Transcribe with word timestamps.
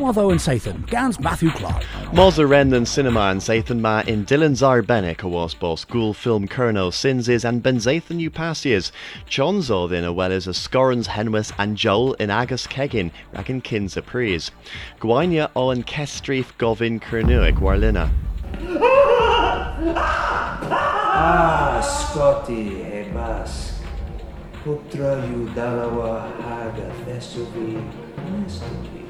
Watho 0.00 0.30
and 0.30 0.40
Sathan, 0.40 0.86
Gans 0.86 1.20
Matthew 1.20 1.50
Clark. 1.50 1.82
Moza 2.14 2.48
Ren 2.48 2.72
and 2.72 2.88
Cinema 2.88 3.28
and 3.28 3.40
Sathan 3.40 3.80
Ma 3.80 4.02
in 4.06 4.24
Dylan 4.24 4.52
Zarbenik 4.52 5.22
was 5.22 5.52
boss 5.52 5.82
school 5.82 6.14
film 6.14 6.48
Kerno 6.48 6.90
Sinses 6.90 7.44
and 7.44 7.62
Ben 7.62 7.76
Zathan 7.76 8.26
Upasias. 8.26 8.92
Chonzo 9.28 9.86
then 9.86 10.04
a 10.04 10.12
well 10.12 10.32
as 10.32 10.46
a 10.46 10.54
Scorans 10.54 11.06
Henwis 11.08 11.52
and 11.58 11.76
Joel 11.76 12.14
in 12.14 12.30
Agus 12.30 12.66
Kegin, 12.66 13.10
Rakin 13.34 13.60
Kins 13.60 13.94
a 13.98 14.00
Pries. 14.00 14.50
Gwainia 15.00 15.50
Owen 15.54 15.84
Kestrif 15.84 16.56
Govin 16.56 16.98
Kernuik 16.98 17.58
Warlina. 17.58 18.10
Ah, 21.12 21.80
Scotty, 21.82 22.70
Hebas. 22.70 23.74
Putra 24.64 25.20
Dalawa 25.54 26.34
Haga 26.42 26.90
Thesovi 27.04 27.82
Nestovi 28.16 29.09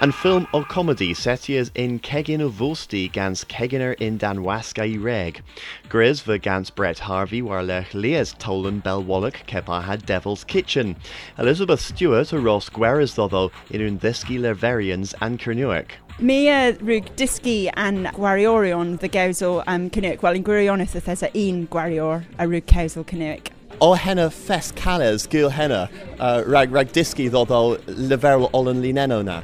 Ban 0.00 0.06
And 0.08 0.14
film 0.14 0.48
o 0.54 0.64
comedy 0.64 1.12
setias 1.12 1.70
in 1.74 2.00
Kegin 2.00 2.40
of 2.40 2.54
Vosti 2.54 3.12
gans 3.12 3.44
Keginer 3.44 3.94
in 4.00 4.18
Danwaska 4.18 4.90
i 4.90 4.96
Reg. 4.96 5.42
Gris 5.90 6.22
the 6.22 6.38
gans 6.38 6.70
Brett 6.70 6.98
Harvey 6.98 7.42
war 7.42 7.62
lech 7.62 7.92
Leas 7.92 8.32
Tolan 8.32 8.82
Bell 8.82 9.02
Wallach 9.02 9.46
kepa 9.46 9.82
had 9.82 10.06
Devil's 10.06 10.42
Kitchen. 10.42 10.96
Elizabeth 11.36 11.80
Stewart 11.80 12.32
a 12.32 12.38
Ross 12.38 12.70
Gueras 12.70 13.14
though 13.14 13.52
in 13.68 13.82
Undhiski 13.82 14.40
Lerverians 14.40 15.12
and 15.20 15.38
Kernuic. 15.38 15.90
Mia 16.18 16.72
rwg 16.72 17.14
disgi 17.16 17.70
an 17.74 18.06
gwariorion 18.14 18.98
the 19.00 19.08
gawsol 19.08 19.62
um, 19.66 19.90
Cynwyc. 19.90 20.22
Wel, 20.22 20.36
yn 20.36 20.44
gwirioneth 20.44 20.96
y 20.96 21.00
thesa 21.00 21.30
un 21.34 21.66
gwarior 21.66 22.24
a 22.38 22.48
rug 22.48 22.64
cawsol 22.64 23.04
Cynwyc. 23.04 23.52
O 23.82 23.92
henna 23.92 24.30
fest 24.30 24.76
cales 24.76 25.26
gil 25.26 25.50
henna 25.50 25.90
uh, 26.18 26.42
rag 26.46 26.72
rag 26.72 26.90
disgi 26.92 27.30
though 27.30 27.76
leverel 27.86 28.50
olan 28.52 28.80
lineno 28.80 29.22
na. 29.22 29.42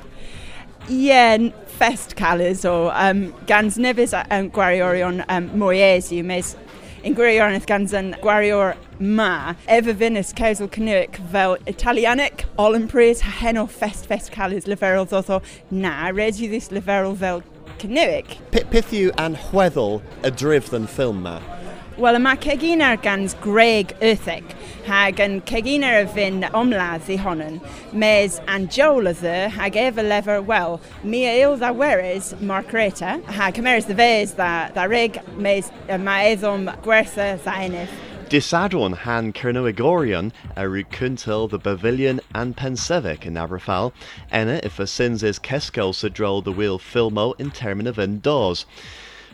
Ie, 0.88 1.52
fest 1.66 2.14
calus 2.16 2.64
o 2.64 2.90
um, 2.90 3.34
gans 3.46 3.76
nefys 3.76 4.12
um, 4.30 4.50
gwariorion 4.54 5.24
um, 5.28 5.48
moies 5.58 6.12
yw 6.14 6.22
mes 6.24 6.52
yn 7.06 7.16
gwirionedd 7.18 7.66
gans 7.66 7.94
yn 7.94 8.12
gwarior 8.22 8.76
ma 8.98 9.56
efo 9.66 9.96
fynys 9.98 10.30
cawsol 10.38 10.70
cynnig 10.76 11.18
fel 11.32 11.56
Italianic 11.66 12.46
olyn 12.62 12.86
heno 12.86 13.34
hen 13.40 13.58
o 13.58 13.66
fest 13.66 14.06
fest 14.06 14.30
calus 14.30 14.70
leferol 14.70 15.10
ddoth 15.10 15.30
o 15.30 15.42
na 15.70 16.10
red 16.14 16.38
yw 16.38 16.54
ddys 16.54 16.70
leferol 16.70 17.18
fel 17.18 17.42
cynnig. 17.82 18.38
P 18.54 18.62
peth 18.70 18.94
yw 18.94 19.10
anhweddol 19.18 20.00
y 20.22 20.30
drif 20.30 20.72
yn 20.72 20.86
ffilm 20.86 21.22
ma? 21.26 21.40
Wel, 21.98 22.14
yma 22.14 22.36
ceginar 22.36 23.00
gans 23.00 23.32
Greg 23.40 23.94
Earthig, 24.02 24.44
hag 24.84 25.16
yn 25.24 25.38
ceginar 25.48 26.02
y 26.02 26.08
fyn 26.12 26.42
omladd 26.52 27.08
i 27.08 27.16
mes 27.96 28.36
an 28.46 28.66
Joel 28.68 29.08
ydw, 29.14 29.48
hag 29.54 29.78
efo 29.80 30.04
lefer, 30.04 30.42
wel, 30.42 30.78
mi 31.02 31.24
a 31.24 31.32
il 31.40 31.56
dda 31.56 31.72
weres 31.74 32.34
Margareta, 32.42 33.16
hag 33.38 33.54
cymerys 33.54 33.88
dda 33.88 33.96
fes 33.96 34.34
dda, 34.34 34.50
dda 34.74 34.84
rig, 34.90 35.16
mes 35.38 35.72
yma 35.88 36.18
eddom 36.34 36.68
gwertha 36.84 37.38
dda 37.40 37.56
enif. 37.64 37.88
Han 38.28 39.32
Cernoegorion 39.32 40.32
a 40.54 40.64
recuntil 40.64 41.48
the 41.48 41.58
Pavilion 41.58 42.20
and 42.34 42.54
Pensevic 42.54 43.24
in 43.24 43.36
Aberfal, 43.36 43.94
enna 44.30 44.60
if 44.62 44.78
a 44.78 44.86
sins 44.86 45.22
is 45.22 45.38
Keskel 45.38 45.94
drol 46.10 46.44
the 46.44 46.52
wheel 46.52 46.78
filmo 46.78 47.32
in 47.40 47.50
termin 47.50 47.88
of 47.88 47.98
indoors. 47.98 48.66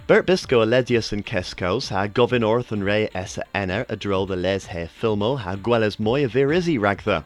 Bert 0.09 0.27
Bisco 0.27 0.61
a 0.61 0.67
ledius 0.67 1.13
Keskos, 1.23 1.91
ha 1.91 2.09
govin 2.09 2.43
orth 2.43 2.73
and 2.73 2.85
rei 2.85 3.09
essa 3.15 3.45
ener 3.55 3.89
a 3.89 3.97
drol 3.97 4.27
the 4.27 4.35
les 4.35 4.67
he 4.67 4.89
filmo, 5.01 5.39
ha 5.39 5.55
gwelles 5.55 6.01
moy 6.01 6.25
a 6.25 6.29
virisi 6.29 6.77
ragtha. 6.77 7.23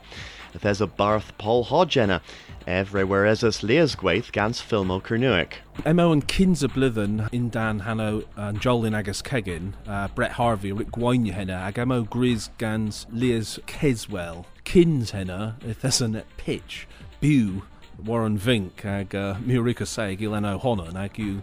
There's 0.61 0.83
a 0.83 0.87
barth 0.87 1.33
Paul 1.39 1.65
Hodgena, 1.65 2.21
everywhere 2.67 3.25
as 3.25 3.43
us 3.43 3.63
leas 3.63 3.97
gwaith 3.97 4.31
gans 4.31 4.61
filmo 4.61 5.01
Cernuic. 5.03 5.55
Emo 5.87 6.13
and 6.13 6.29
Kinza 6.29 6.69
Blithen 6.69 7.33
in 7.33 7.49
Dan 7.49 7.81
Hanno 7.81 8.25
and 8.37 8.61
Joel 8.61 8.85
in 8.85 8.95
Agus 8.95 9.23
Kegin, 9.23 9.73
uh, 9.89 10.09
Brett 10.09 10.33
Harvey, 10.33 10.71
Rick 10.71 10.91
Gwanya 10.91 11.33
henna, 11.33 11.55
ag 11.55 11.79
emo 11.79 12.05
Grizz 12.05 12.51
gans 12.59 13.07
Leas 13.11 13.59
Keswell, 13.67 14.45
Kins 14.65 15.13
henna, 15.13 15.57
if 15.67 15.81
there's 15.81 16.03
a 16.03 16.25
pitch, 16.37 16.87
Bew, 17.21 17.63
Warren 18.05 18.39
Vink, 18.39 18.85
ag 18.85 19.15
uh, 19.15 19.37
Miurika 19.37 19.87
Seg, 19.87 20.21
Ileno 20.21 20.61
Honan, 20.61 20.95
ag 20.95 21.19
you 21.19 21.43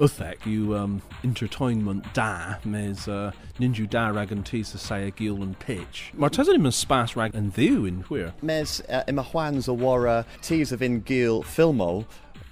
Uthek, 0.00 0.46
you 0.46 0.74
um, 0.74 1.02
entertainment 1.22 2.14
da, 2.14 2.54
mes 2.64 3.06
uh, 3.06 3.32
ninju 3.58 3.88
da 3.88 4.08
rag 4.08 4.32
and 4.32 4.46
tisa 4.46 4.78
say 4.78 5.06
a 5.06 5.10
gil 5.10 5.42
and 5.42 5.58
pitch. 5.58 6.10
Mar 6.14 6.30
tazan 6.30 6.54
im 6.54 6.70
spas 6.70 7.16
rag 7.16 7.34
and 7.34 7.54
ddiw 7.54 7.86
in 7.86 8.00
where? 8.08 8.32
Mes 8.40 8.80
uh, 8.88 9.02
ima 9.06 9.22
Juan's 9.22 9.68
a 9.68 9.72
wara 9.72 10.24
teas 10.40 10.72
of 10.72 10.80
in 10.80 11.00
gil 11.00 11.42
filmo, 11.42 12.06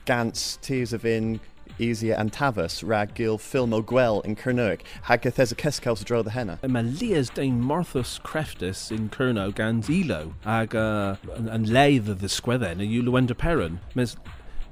gans 0.04 0.58
teas 0.60 0.92
of 0.92 1.06
in 1.06 1.40
Easier 1.78 2.14
and 2.14 2.32
Tavus 2.32 2.86
rag 2.86 3.14
gil 3.14 3.38
filmo 3.38 3.82
gwell 3.82 4.20
in 4.26 4.34
there's 4.34 5.52
a 5.52 5.54
keskel 5.54 5.96
to 5.96 6.04
draw 6.04 6.22
the 6.22 6.30
henna. 6.30 6.58
Yma 6.62 7.00
Lias 7.00 7.30
Dane 7.30 7.62
Marthus 7.62 8.20
Creftus 8.20 8.90
in 8.90 9.08
Kerno 9.08 9.54
gans 9.54 9.88
ilo, 9.88 10.34
ag 10.44 10.74
uh, 10.74 11.16
and 11.34 11.66
leidd 11.66 12.04
the 12.04 12.26
sgwedden, 12.26 12.80
a 12.80 12.84
yw 12.84 13.04
Lwenda 13.04 13.36
Peron. 13.38 13.80
Mes 13.94 14.16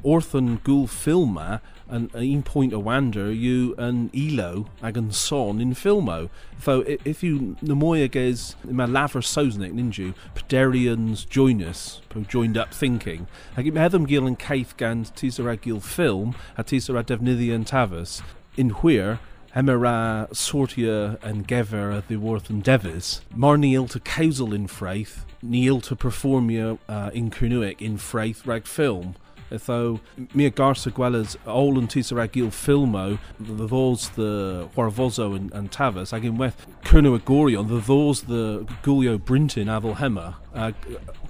orthon 0.05 0.62
gul 0.62 0.87
filma 0.87 1.61
an 1.89 2.11
un 2.15 2.43
point 2.43 2.73
o 2.73 2.79
wander 2.79 3.31
you 3.31 3.75
an 3.79 4.11
ilo 4.12 4.67
ag 4.83 4.97
an 4.97 5.12
son 5.12 5.61
in 5.61 5.75
filmo. 5.75 6.29
So 6.61 6.81
if 6.87 7.23
you 7.23 7.57
namoya 7.62 8.11
ges 8.11 8.57
ma 8.65 8.87
laver 8.87 9.21
sosnik 9.21 9.73
ninju 9.73 10.15
pederians 10.34 11.29
join 11.29 11.62
us 11.62 12.01
joined 12.29 12.57
up 12.57 12.73
thinking. 12.73 13.27
Ag 13.57 13.67
im 13.69 13.75
hedam 13.75 14.07
gil 14.07 14.27
and 14.27 14.39
caith 14.39 14.77
gan 14.77 15.05
tisara 15.05 15.61
gil 15.61 15.81
film 15.81 16.34
a 16.57 16.65
tisara 16.65 17.05
defnyddion 17.05 17.67
tavas 17.67 18.23
in 18.57 18.71
where 18.71 19.21
Emera 19.57 20.28
sortia 20.33 21.19
and 21.23 21.49
gever 21.49 22.07
the 22.09 22.17
worth 22.17 22.51
and 22.51 22.63
devis. 22.63 23.23
Mar 23.34 23.57
neil 23.57 23.87
to 23.89 23.99
causal 23.99 24.53
in 24.53 24.67
fraith, 24.67 25.21
neil 25.41 25.81
to 25.81 25.97
perform 25.97 26.51
uh, 26.51 27.11
in 27.15 27.31
Kernuic 27.31 27.81
in 27.81 27.97
fraith 27.97 28.47
rag 28.47 28.67
film. 28.67 29.17
Tho 29.51 30.01
mi 30.34 30.51
garsa 30.51 30.91
gwelas 30.91 31.37
all 31.47 31.79
an 31.79 31.87
tis 31.87 32.11
a 32.11 32.27
gil 32.27 32.49
filmo 32.49 33.19
the 33.39 33.67
those 33.67 34.09
the 34.11 34.69
Warvozo 34.77 35.37
and, 35.37 35.53
and 35.53 35.71
Tavas 35.71 36.12
ag 36.12 36.25
in 36.25 36.37
weth 36.37 36.67
Kerno 36.84 37.17
Agorion 37.19 37.69
the 37.69 37.79
those 37.79 38.23
the 38.23 38.67
Gulio 38.83 39.19
Brintin 39.19 39.67
Avel 39.67 39.97
Hema 39.97 40.34
ag 40.55 40.75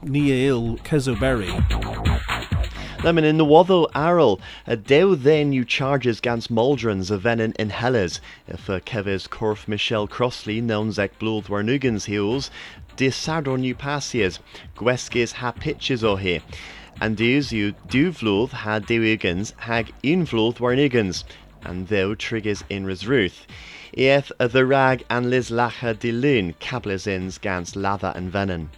ni 0.03 0.47
il 0.47 0.79
Kezoberry. 0.79 1.53
Lemon 3.05 3.25
in 3.25 3.37
the 3.37 3.45
Watho 3.45 3.87
Arrel, 3.95 4.41
a 4.67 4.75
dew 4.75 5.15
then 5.15 5.53
you 5.53 5.65
charges 5.67 6.19
gans 6.19 6.49
Maldrons 6.49 7.11
a 7.11 7.19
venin 7.19 7.55
in 7.57 7.69
Helles, 7.69 8.21
if 8.49 8.71
uh, 8.71 8.75
a 8.75 8.81
Kevis 8.81 9.29
Corf 9.29 9.69
Michelle 9.69 10.09
Crossley 10.09 10.63
known 10.63 10.91
zek 10.91 11.19
blúd 11.19 11.51
war 11.51 11.63
nugans 11.63 12.07
heels, 12.07 12.51
dis 12.97 13.15
sardor 13.15 13.59
new 13.59 13.75
passiers, 13.75 14.39
gweskis 14.75 15.33
ha 15.33 15.53
pitches 15.53 16.03
o 16.03 16.17
here 16.17 16.41
you 17.53 17.73
do 17.89 18.11
vloth 18.11 18.51
ha 18.51 18.79
dewigans 18.79 19.53
hag 19.59 19.93
invloth 20.03 20.57
warnigans, 20.57 21.25
and 21.63 21.89
thou 21.89 22.15
triggers 22.15 22.65
in 22.71 22.87
Ruth. 22.87 23.47
Eeth 23.97 24.33
the 24.39 24.65
rag 24.65 25.05
and 25.11 25.29
lis 25.29 25.51
lacha 25.51 25.99
de 25.99 26.11
lun, 26.11 26.55
cablesins 26.61 27.41
gans 27.41 27.77
lather 27.77 28.13
and 28.17 28.31
venom. 28.31 28.71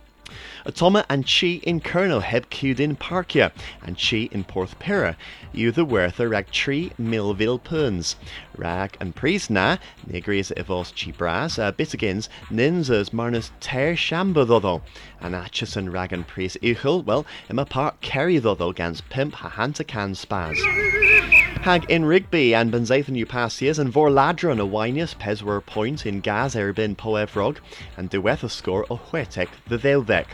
Atoma 0.66 1.04
and 1.08 1.26
chi 1.26 1.60
in 1.62 1.80
Kerno 1.80 2.22
heb 2.22 2.50
cudin 2.50 2.96
parkia, 2.96 3.52
and 3.82 3.96
chi 3.98 4.28
in 4.30 4.44
Porth 4.44 4.78
Pera, 4.78 5.16
you 5.52 5.70
the 5.70 5.84
worth 5.84 6.20
a 6.20 6.28
rag 6.28 6.50
tree 6.50 6.92
Millville 6.98 7.58
puns. 7.58 8.16
Rag 8.56 8.96
and 9.00 9.14
priest 9.14 9.50
na, 9.50 9.76
negris 10.08 10.52
evos 10.56 10.92
chi 10.94 11.12
bras, 11.12 11.58
uh, 11.58 11.72
bitigins, 11.72 12.28
ninzas 12.50 13.10
marnus 13.10 13.50
ter 13.60 13.94
shamba 13.94 14.46
thodo, 14.46 14.82
and 15.20 15.34
achus 15.34 15.76
and 15.76 15.92
rag 15.92 16.12
and 16.12 16.26
priest 16.26 16.58
uchel, 16.62 17.04
well, 17.04 17.24
in 17.48 17.58
a 17.58 17.64
part 17.64 18.00
carry 18.00 18.40
thodo 18.40 18.74
gans 18.74 19.00
pimp 19.00 19.34
hahanta 19.34 19.86
can 19.86 20.12
spaz. 20.12 20.56
Hag 21.68 21.90
in 21.90 22.06
Rigby 22.06 22.54
and 22.54 22.72
Benzathan 22.72 23.22
Upasias 23.22 23.78
and 23.78 23.92
Vor 23.92 24.08
Ladron 24.08 24.58
a 24.58 24.66
Winius 24.66 25.14
Peswer 25.14 25.60
Point 25.60 26.06
in 26.06 26.20
Gaz 26.20 26.54
Erbin 26.54 26.96
Poevrog 26.96 27.58
and 27.98 28.10
Duetha 28.10 28.50
score 28.50 28.86
a 28.90 28.96
Huetek 28.96 29.48
the 29.68 29.76
Veldek. 29.76 30.28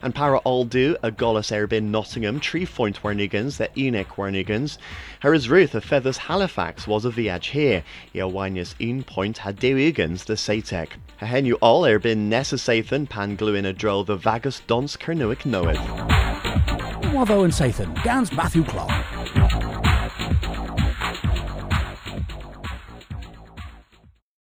And 0.00 0.14
para 0.14 0.40
Aldu 0.46 0.94
a 1.02 1.10
Golas 1.10 1.50
Erbin 1.50 1.90
Nottingham 1.90 2.38
Tree 2.38 2.66
Point 2.66 3.02
Warnigans 3.02 3.56
that 3.56 3.76
Enoch 3.76 4.10
Warnigans. 4.10 4.78
Harris 5.18 5.48
Ruth 5.48 5.74
a 5.74 5.80
Feathers 5.80 6.18
Halifax 6.18 6.86
was 6.86 7.04
a 7.04 7.10
viage 7.10 7.48
here. 7.48 7.82
Ia 8.14 8.28
Winius 8.28 8.76
in 8.78 9.02
Point 9.02 9.38
had 9.38 9.56
Dewigans 9.56 10.26
the 10.26 10.34
Satek. 10.34 10.90
A 11.20 11.40
you 11.40 11.56
all 11.56 11.82
Erbin 11.82 12.30
Nessasathan 12.30 13.08
Pan 13.08 13.36
Gluin 13.36 13.66
a 13.66 13.72
Droll 13.72 14.04
the 14.04 14.14
Vagus 14.14 14.60
Dons 14.68 14.96
Kernuic 14.96 15.38
Noeth. 15.38 15.84
Watho 17.12 17.42
and 17.42 17.52
Sathan, 17.52 18.00
Gans 18.04 18.30
Matthew 18.30 18.62
Clark. 18.62 19.85